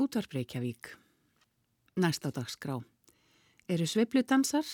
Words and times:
Útvarp 0.00 0.32
Reykjavík. 0.32 0.96
Næst 2.00 2.24
á 2.24 2.32
dagskrá. 2.32 2.78
Eru 3.68 3.84
sveipludansar? 3.84 4.64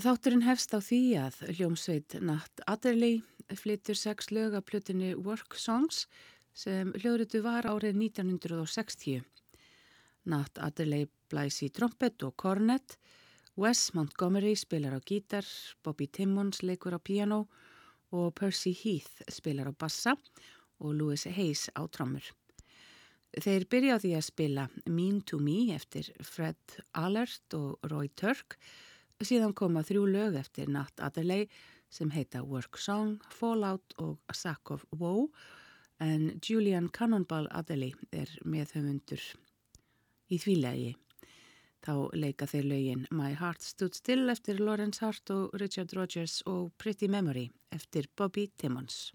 Þátturinn 0.00 0.46
hefst 0.46 0.72
á 0.72 0.80
því 0.80 1.00
að 1.20 1.36
hljómsveit 1.58 2.16
Natt 2.24 2.64
Adderley 2.64 3.20
flyttur 3.52 4.00
sex 4.00 4.32
lög 4.32 4.56
af 4.56 4.64
plötunni 4.64 5.12
Work 5.12 5.58
Songs 5.60 6.06
sem 6.56 6.94
hljóðrutu 6.96 7.44
var 7.44 7.68
árið 7.68 8.00
1960. 8.00 9.20
Natt 10.32 10.56
Adderley 10.56 11.10
blæs 11.28 11.60
í 11.66 11.68
trompet 11.68 12.24
og 12.24 12.32
kornett, 12.40 12.96
Wes 13.60 13.90
Montgomery 13.92 14.56
spilar 14.56 14.96
á 14.96 15.00
gítar, 15.04 15.44
Bobby 15.84 16.08
Timmons 16.08 16.64
leikur 16.64 16.96
á 16.96 17.00
piano 17.02 17.44
og 18.08 18.32
Percy 18.40 18.72
Heath 18.72 19.20
spilar 19.28 19.68
á 19.68 19.76
bassa 19.76 20.16
og 20.80 20.96
Louis 20.96 21.28
Hayes 21.28 21.68
á 21.76 21.84
trommur. 21.92 22.24
Þeir 23.32 23.64
byrja 23.72 23.96
á 23.96 24.02
því 24.02 24.14
að 24.18 24.26
spila 24.28 24.68
Mean 24.86 25.22
to 25.24 25.38
Me 25.40 25.72
eftir 25.72 26.10
Fred 26.20 26.80
Allert 26.92 27.56
og 27.56 27.78
Roy 27.88 28.10
Turk 28.12 28.58
Síðan 29.22 29.54
koma 29.54 29.84
þrjú 29.86 30.06
lög 30.10 30.36
eftir 30.40 30.70
Nat 30.72 30.98
Adderley 30.98 31.46
sem 31.92 32.10
heita 32.10 32.42
Work 32.42 32.78
Song, 32.80 33.20
Fallout 33.30 33.94
og 34.02 34.18
A 34.26 34.34
Sack 34.34 34.72
of 34.74 34.84
Woe 34.90 35.28
en 36.02 36.40
Julian 36.42 36.88
Cannonball 36.88 37.46
Adderley 37.54 37.92
er 38.10 38.32
meðhauðundur 38.42 39.22
í 40.32 40.40
því 40.42 40.56
legi. 40.64 40.90
Þá 41.82 41.94
leika 42.14 42.46
þeir 42.50 42.68
lögin 42.70 43.06
My 43.14 43.32
Heart 43.38 43.62
Stood 43.66 43.98
Still 43.98 44.30
eftir 44.32 44.62
Lawrence 44.62 45.02
Hart 45.04 45.30
og 45.34 45.54
Richard 45.60 45.94
Rogers 45.94 46.40
og 46.46 46.72
Pretty 46.78 47.10
Memory 47.10 47.48
eftir 47.74 48.08
Bobby 48.16 48.48
Timmons. 48.58 49.12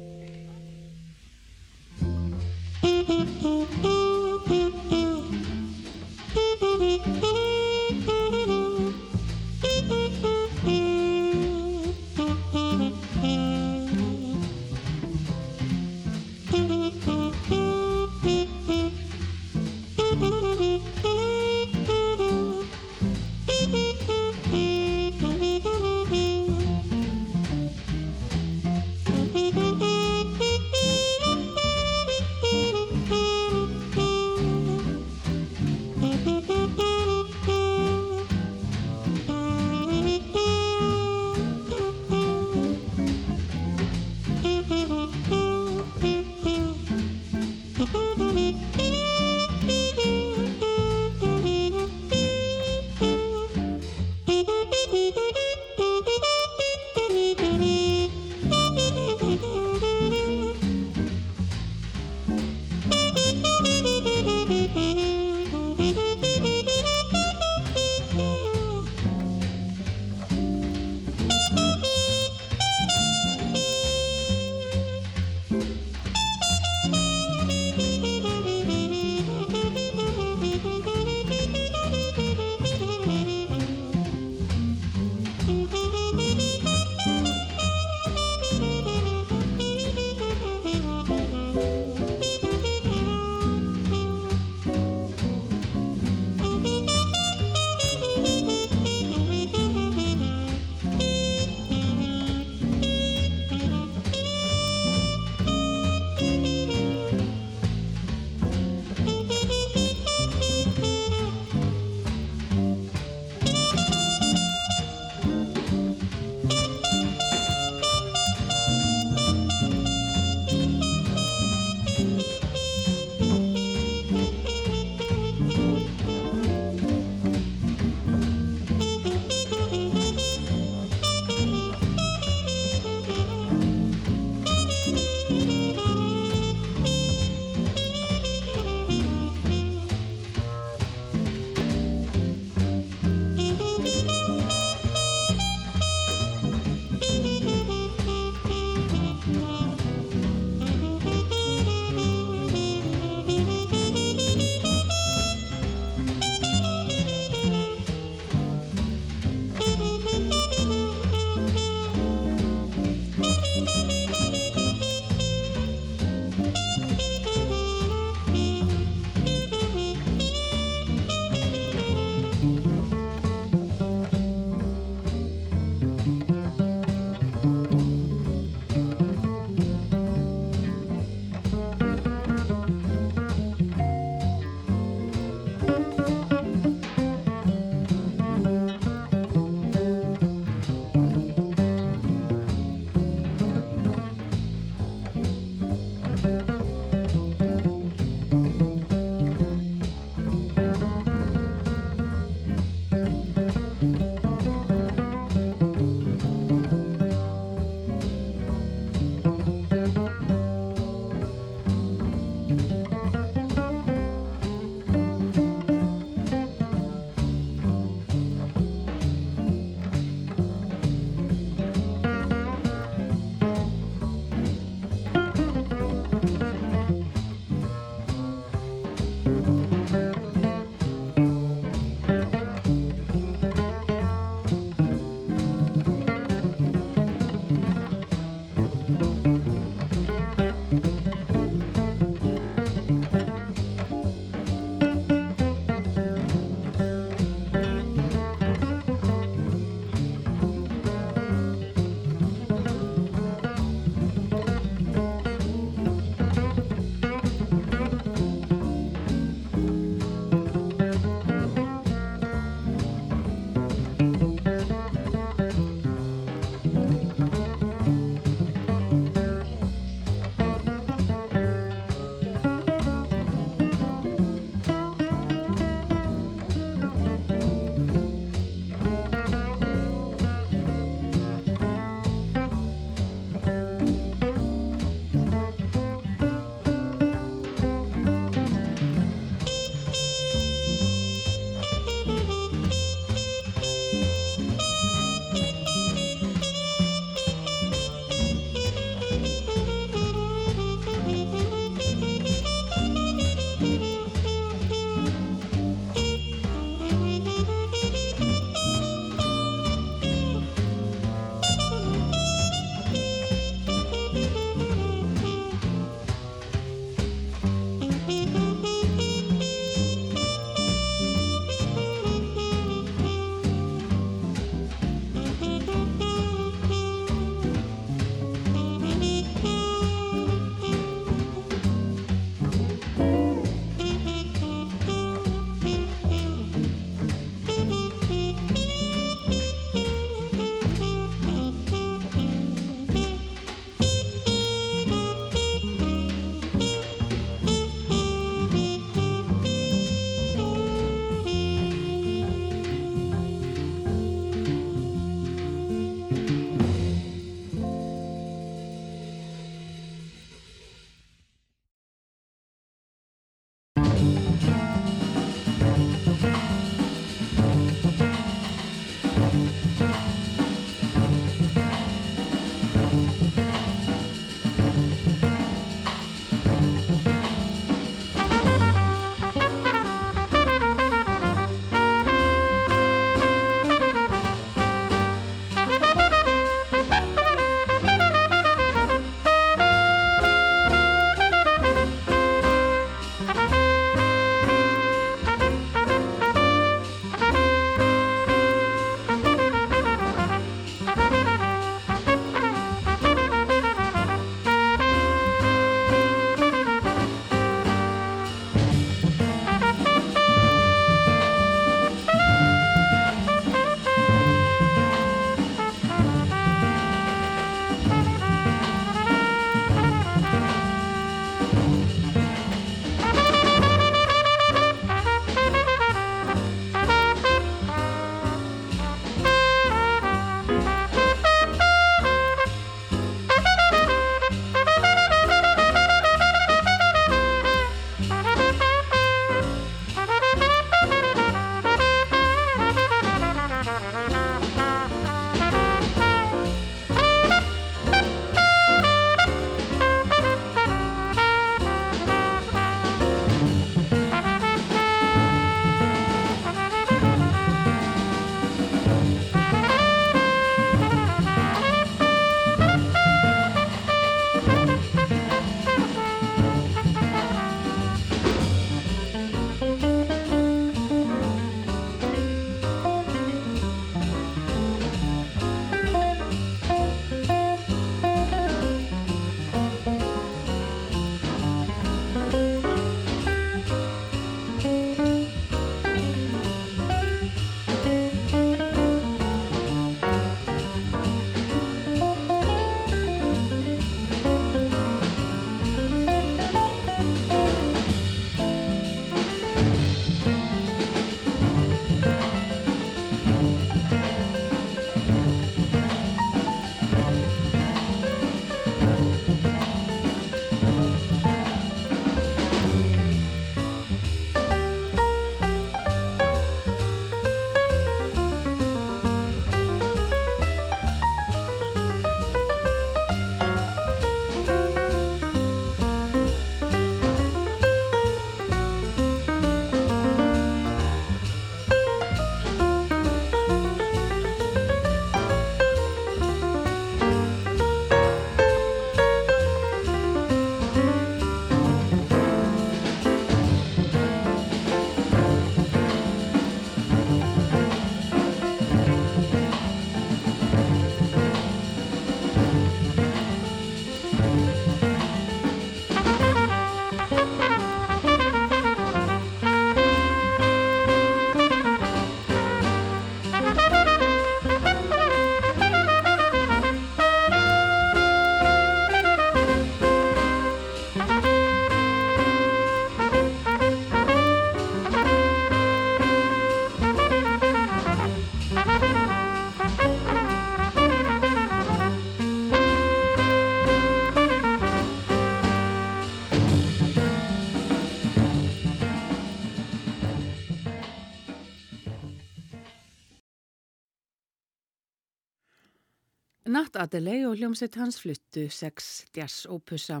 Natt 596.74 596.88
Adelei 596.90 597.20
og 597.22 597.36
hljómsveit 597.38 597.76
hans 597.78 598.00
fluttu 598.02 598.48
sex 598.50 599.04
jazz 599.14 599.44
opusa. 599.46 600.00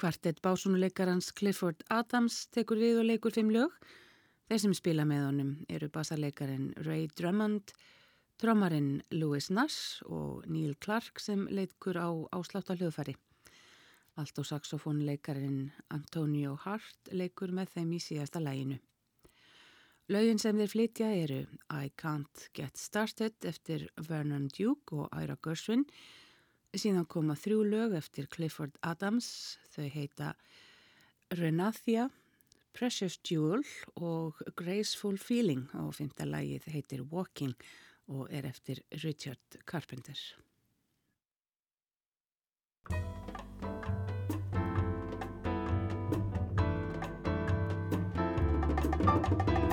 Kvartett 0.00 0.38
básunuleikarans 0.40 1.28
Clifford 1.36 1.82
Adams 1.92 2.46
tekur 2.56 2.80
við 2.80 3.02
og 3.02 3.04
leikur 3.10 3.34
fimm 3.36 3.50
lög. 3.52 3.74
Þeir 4.48 4.62
sem 4.62 4.76
spila 4.78 5.04
með 5.04 5.26
honum 5.26 5.50
eru 5.68 5.90
basarleikarin 5.92 6.70
Ray 6.86 7.10
Drummond, 7.12 7.74
trommarinn 8.40 9.02
Louis 9.12 9.50
Nash 9.52 10.00
og 10.08 10.48
Neil 10.48 10.72
Clark 10.80 11.20
sem 11.20 11.44
leikur 11.52 12.00
á 12.00 12.08
áslátt 12.32 12.72
á 12.72 12.78
hljóðfæri. 12.78 13.18
Allt 14.16 14.40
og 14.40 14.48
saxofónleikarin 14.48 15.66
Antonio 15.92 16.56
Hart 16.64 17.12
leikur 17.12 17.52
með 17.52 17.76
þeim 17.76 17.92
í 17.92 18.00
síðasta 18.00 18.40
læginu. 18.40 18.80
Laugin 20.08 20.38
sem 20.40 20.56
þeir 20.56 20.70
flytja 20.72 21.06
eru 21.12 21.42
I 21.68 21.90
Can't 22.00 22.46
Get 22.56 22.80
Started 22.80 23.44
eftir 23.44 23.82
Vernon 24.00 24.46
Duke 24.48 24.96
og 24.96 25.10
Ira 25.12 25.34
Gershwin. 25.44 25.82
Síðan 26.72 27.04
koma 27.12 27.36
þrjú 27.36 27.58
lög 27.68 27.96
eftir 27.98 28.24
Clifford 28.32 28.78
Adams. 28.80 29.58
Þau 29.74 29.84
heita 29.92 30.30
Renathia, 31.36 32.06
Precious 32.72 33.18
Jewel 33.20 33.66
og 34.00 34.40
Graceful 34.56 35.20
Feeling 35.20 35.68
og 35.76 35.92
fymta 36.00 36.24
lagið 36.24 36.70
heitir 36.72 37.04
Walking 37.12 37.52
og 38.08 38.32
er 38.32 38.48
eftir 38.48 38.80
Richard 39.04 39.60
Carpenter. 39.68 40.16
Música 49.08 49.67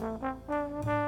Mm-hmm. 0.00 1.07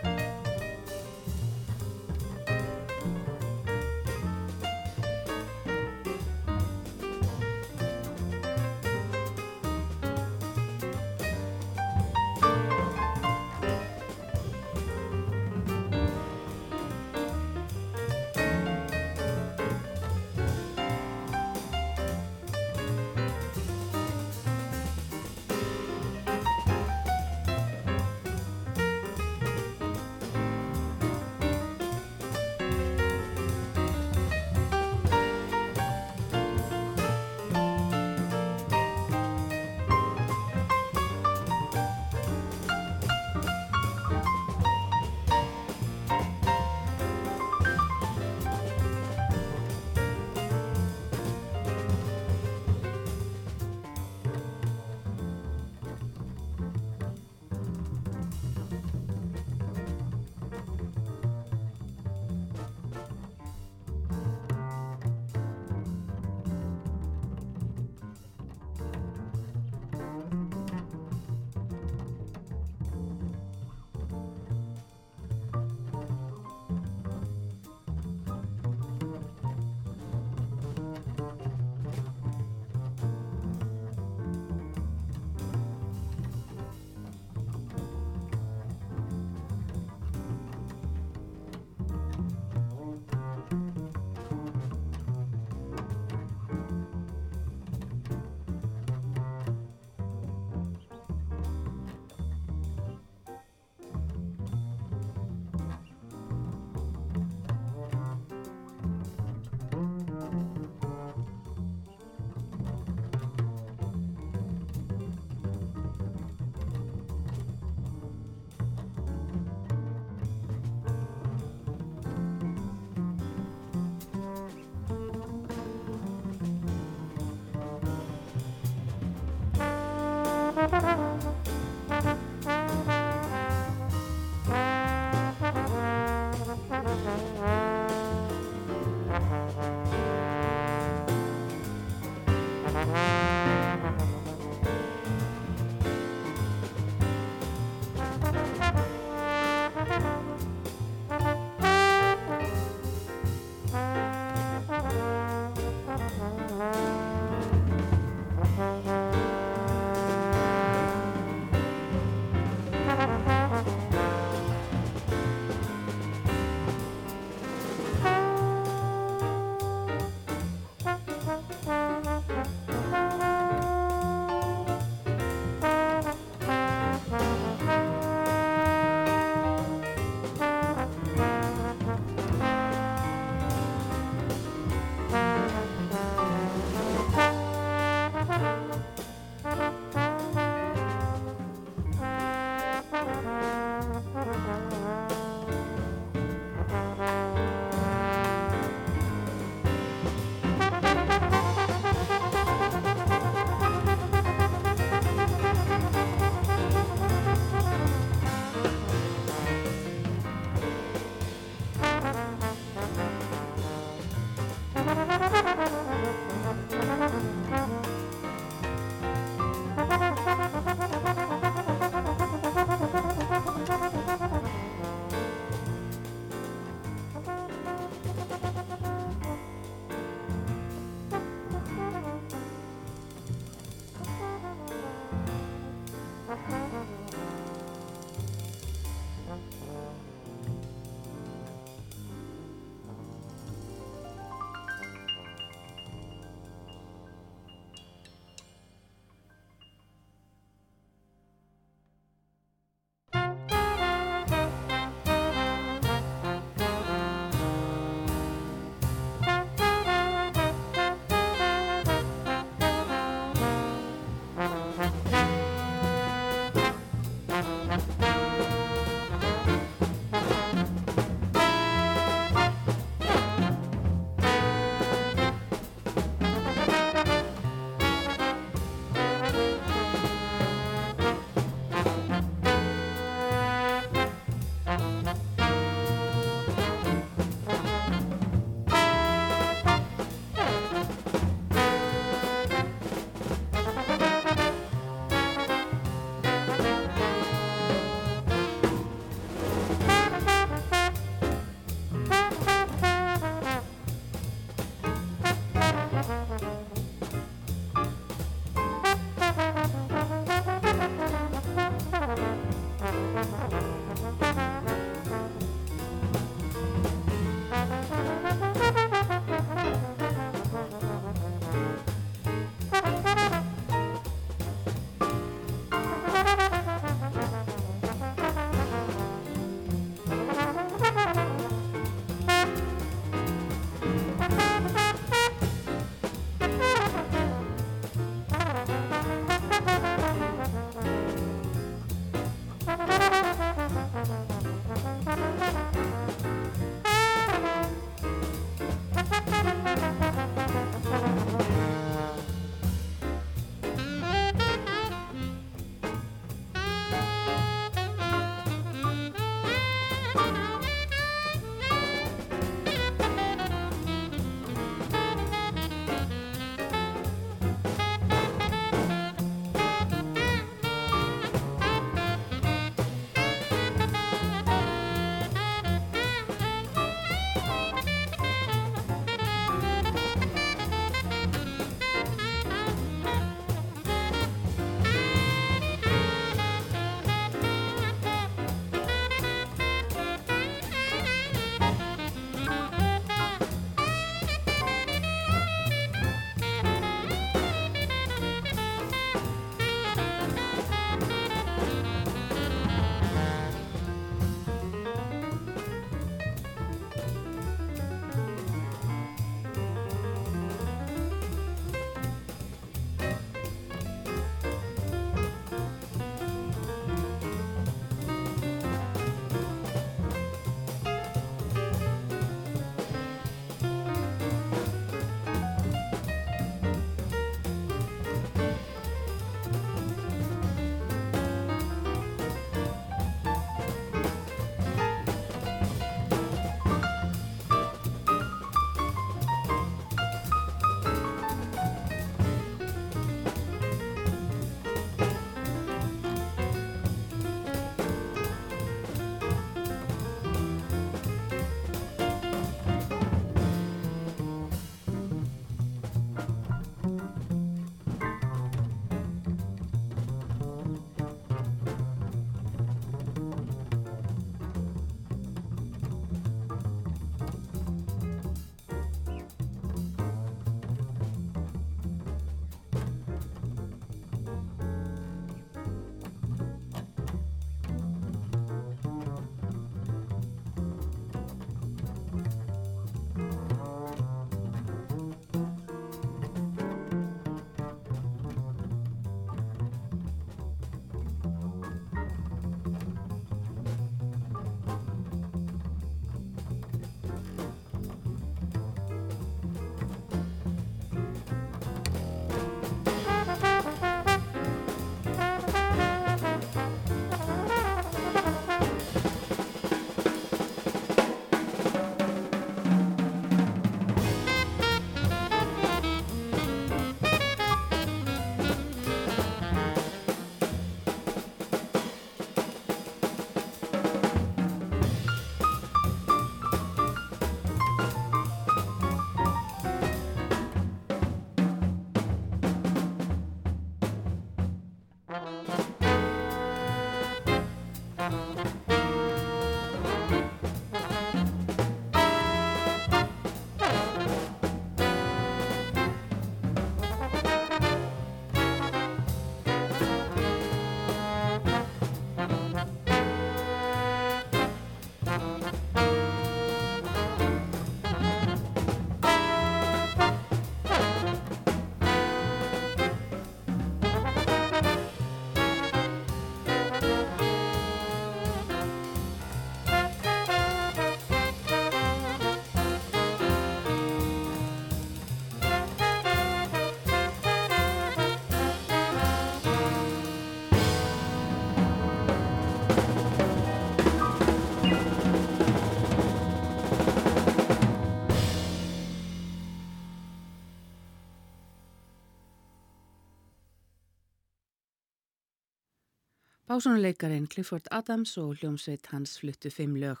Básunuleikarin 596.50 597.28
Clifford 597.30 597.68
Adams 597.70 598.16
og 598.18 598.40
hljómsveit 598.40 598.88
hans 598.90 599.12
fluttu 599.20 599.52
fimm 599.54 599.76
lög. 599.78 600.00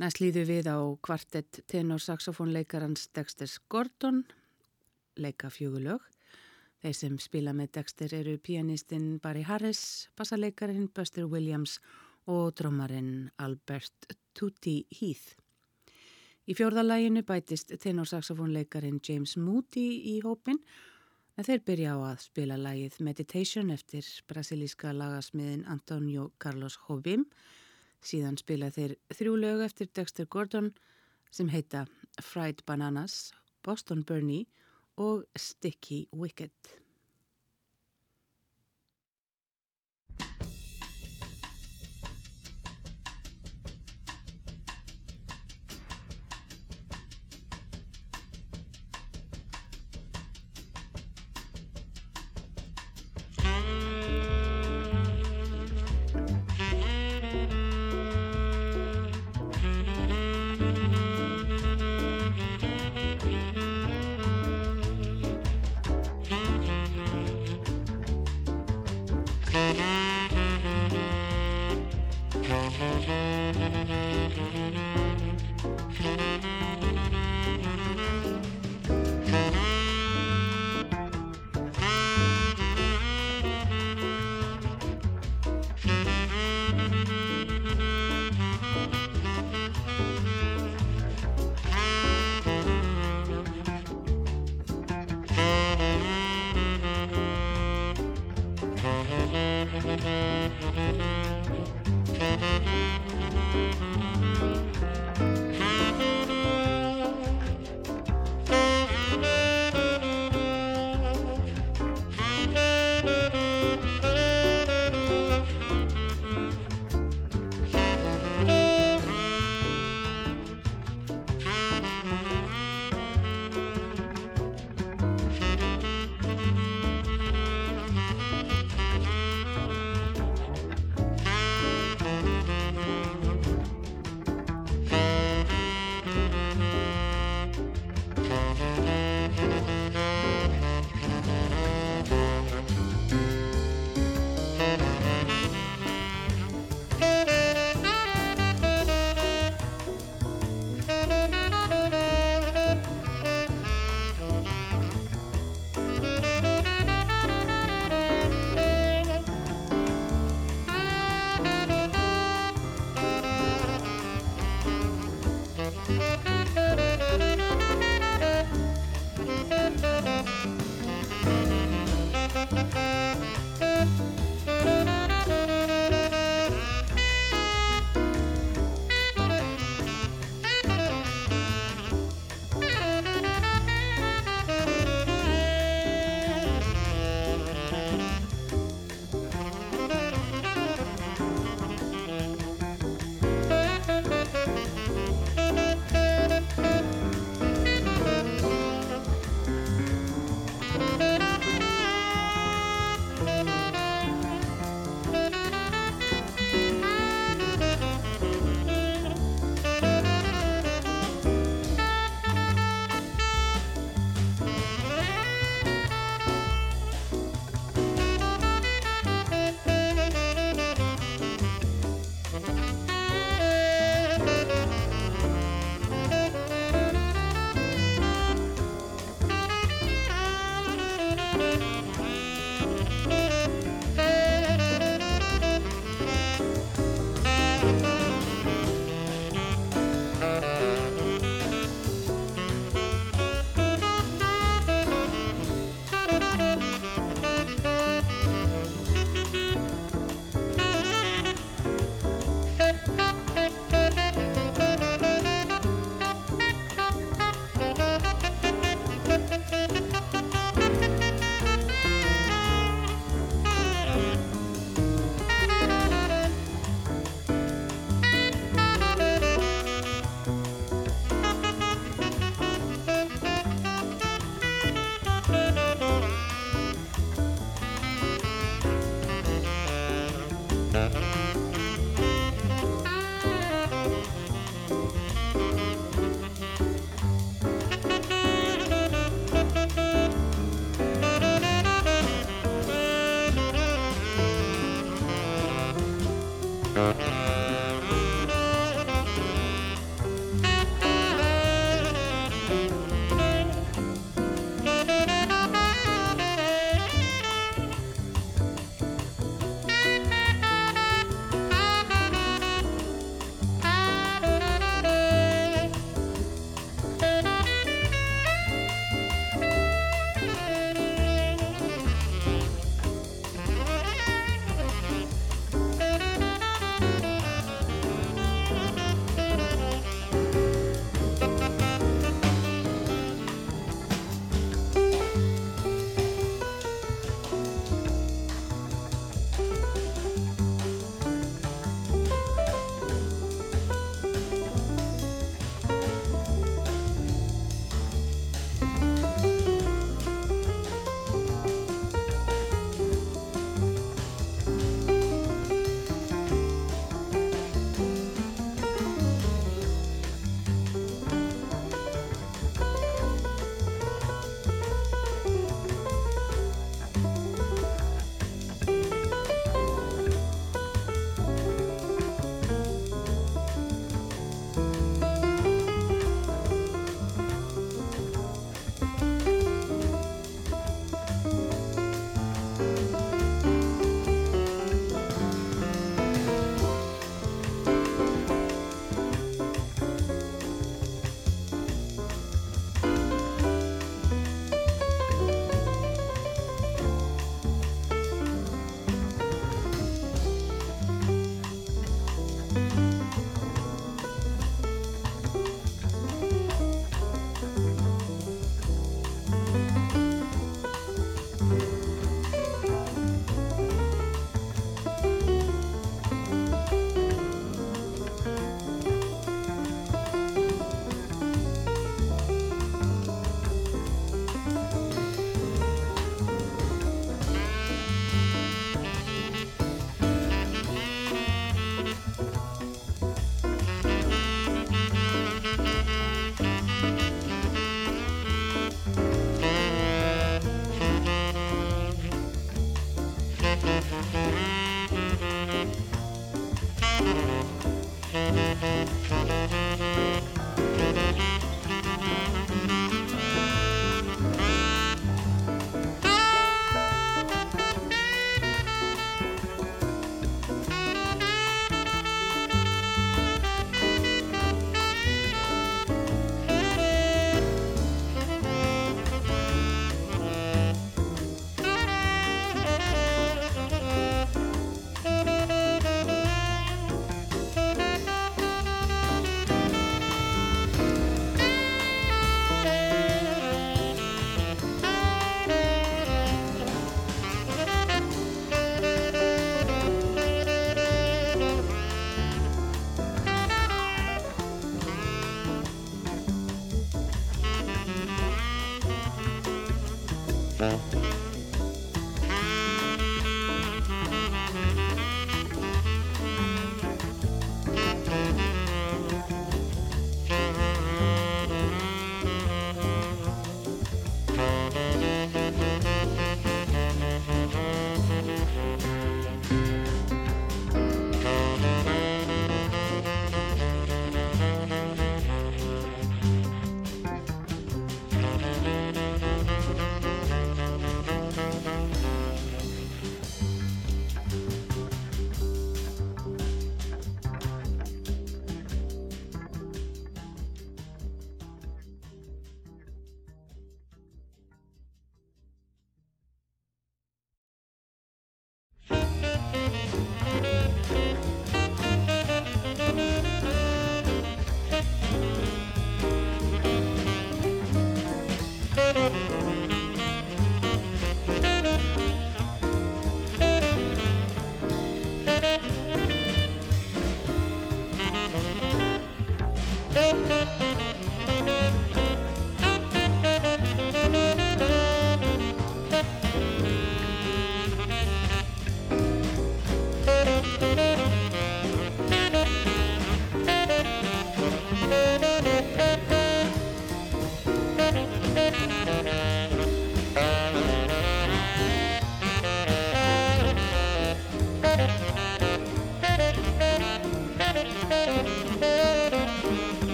Næst 0.00 0.22
líðu 0.22 0.46
við 0.48 0.70
á 0.72 0.80
kvartett 1.04 1.58
tenorsaxofónleikarans 1.68 3.10
Dexter 3.12 3.50
Gordon, 3.68 4.22
leika 5.20 5.50
fjögulög. 5.52 6.00
Þeir 6.80 6.96
sem 6.96 7.18
spila 7.20 7.52
með 7.52 7.74
Dexter 7.76 8.14
eru 8.22 8.38
pianistinn 8.40 9.18
Barry 9.20 9.42
Harris, 9.44 10.08
bassaleikarin 10.16 10.88
Buster 10.88 11.28
Williams 11.28 11.76
og 12.24 12.54
drómarinn 12.56 13.28
Albert 13.36 14.14
Tutti 14.32 14.78
Heath. 14.96 15.36
Í 16.48 16.56
fjórðalæginu 16.56 17.20
bætist 17.28 17.76
tenorsaxofónleikarin 17.84 19.02
James 19.04 19.36
Moody 19.36 19.90
í 20.16 20.22
hópin 20.24 20.64
en 21.36 21.46
þeir 21.46 21.62
byrja 21.66 21.94
á 21.96 21.98
að 22.10 22.24
spila 22.26 22.58
lagið 22.60 22.98
Meditation 23.06 23.72
eftir 23.72 24.06
brasilíska 24.28 24.92
lagasmiðin 24.96 25.64
Antonio 25.70 26.30
Carlos 26.42 26.78
Jobim. 26.86 27.24
Síðan 28.02 28.38
spila 28.40 28.70
þeir 28.74 28.96
þrjú 29.14 29.36
lög 29.38 29.64
eftir 29.68 29.88
Dexter 29.94 30.26
Gordon 30.26 30.72
sem 31.32 31.48
heita 31.48 31.86
Fried 32.20 32.64
Bananas, 32.66 33.32
Boston 33.64 34.02
Bernie 34.04 34.46
og 35.00 35.24
Sticky 35.38 36.06
Wicket. 36.12 36.81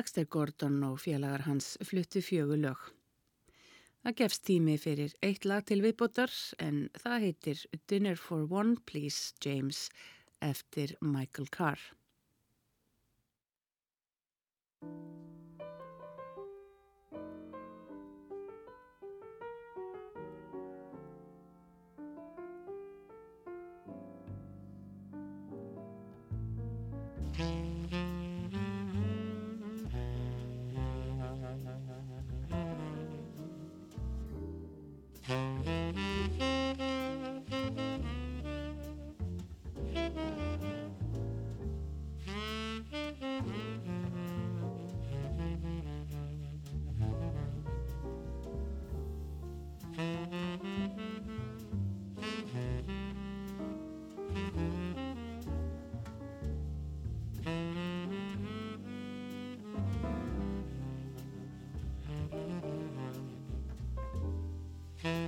Dexter 0.00 0.24
Gordon 0.24 0.78
og 0.86 0.94
félagar 1.02 1.42
hans 1.44 1.74
fluttu 1.84 2.22
fjögu 2.24 2.56
lög. 2.56 2.84
Það 4.00 4.14
gefst 4.16 4.46
tími 4.48 4.78
fyrir 4.80 5.12
eitt 5.20 5.44
lag 5.44 5.66
til 5.68 5.82
viðbótar 5.84 6.32
en 6.64 6.78
það 7.02 7.26
heitir 7.26 7.60
Dinner 7.92 8.16
for 8.16 8.46
One 8.48 8.78
Please 8.88 9.34
James 9.44 9.90
eftir 10.40 10.94
Michael 11.04 11.52
Carr. 11.52 11.82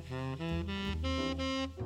Thank 0.09 0.41
you. 1.79 1.82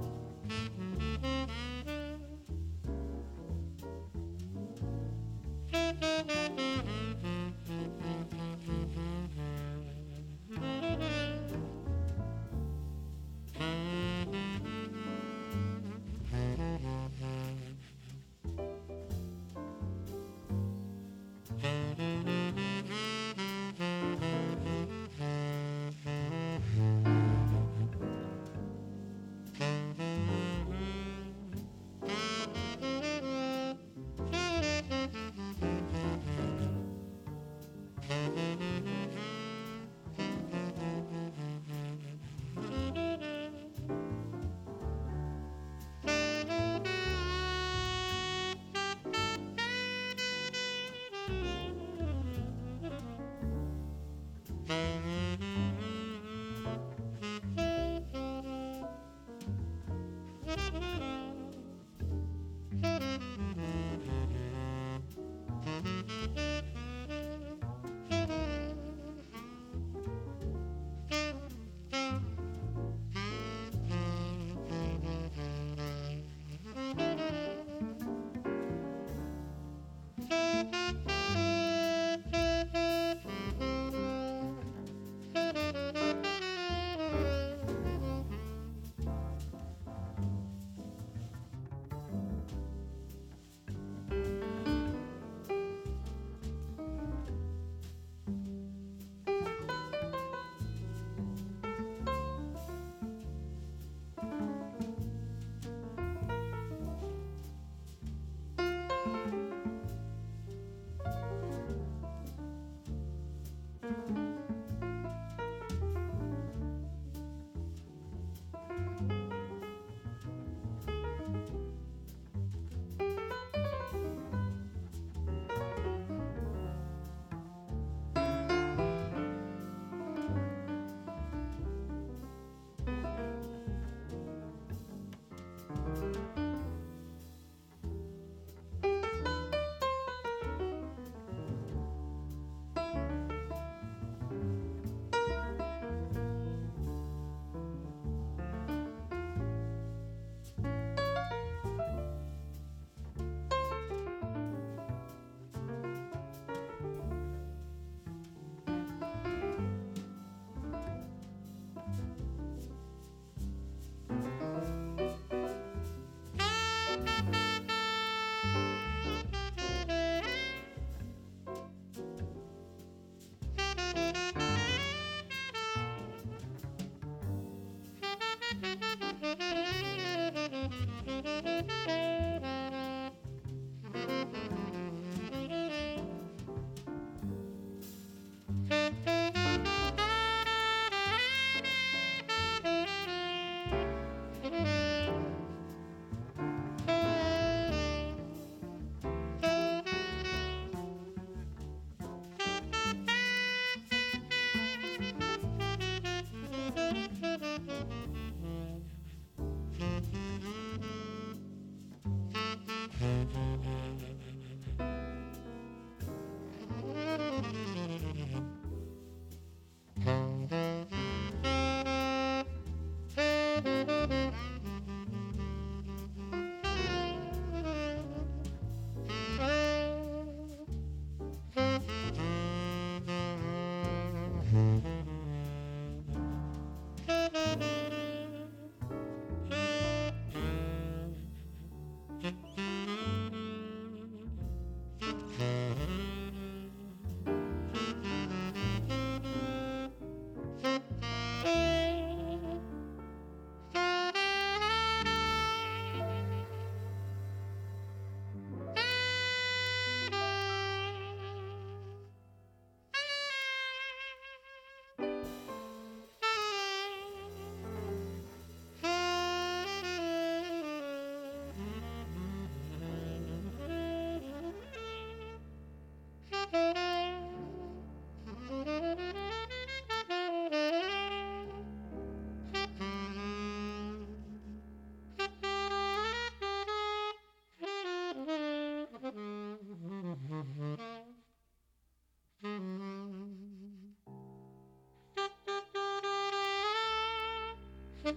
Þetta 298.06 298.14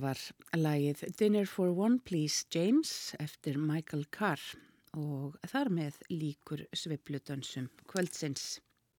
var 0.00 0.16
lagið 0.56 1.04
Dinner 1.18 1.44
for 1.44 1.68
One 1.76 2.00
Please 2.00 2.46
James 2.48 3.12
eftir 3.20 3.60
Michael 3.60 4.06
Carr 4.08 4.40
og 4.96 5.36
þar 5.44 5.68
með 5.68 6.00
líkur 6.08 6.64
sveipludansum 6.72 7.68
kvöldsins. 7.84 8.62